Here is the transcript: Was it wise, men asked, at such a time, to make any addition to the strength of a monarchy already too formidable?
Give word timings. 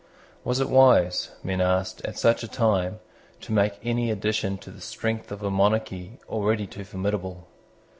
Was 0.43 0.59
it 0.59 0.67
wise, 0.67 1.29
men 1.43 1.61
asked, 1.61 2.03
at 2.05 2.17
such 2.17 2.41
a 2.41 2.47
time, 2.47 2.97
to 3.41 3.51
make 3.53 3.77
any 3.83 4.09
addition 4.09 4.57
to 4.57 4.71
the 4.71 4.81
strength 4.81 5.31
of 5.31 5.43
a 5.43 5.51
monarchy 5.51 6.17
already 6.27 6.65
too 6.65 6.83
formidable? 6.85 7.45